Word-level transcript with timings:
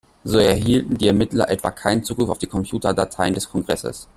So 0.23 0.39
erhielten 0.39 0.97
die 0.97 1.05
Ermittler 1.09 1.51
etwa 1.51 1.69
keinen 1.69 2.03
Zugriff 2.03 2.29
auf 2.29 2.39
die 2.39 2.47
Computer-Dateien 2.47 3.35
des 3.35 3.47
Kongresses. 3.51 4.07